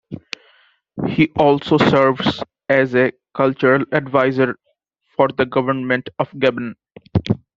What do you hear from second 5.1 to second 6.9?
for the government of Gabon.